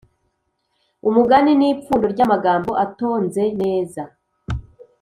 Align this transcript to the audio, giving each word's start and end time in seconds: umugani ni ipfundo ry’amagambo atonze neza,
umugani 1.09 1.51
ni 1.59 1.67
ipfundo 1.73 2.05
ry’amagambo 2.13 2.71
atonze 2.85 3.43
neza, 3.61 4.01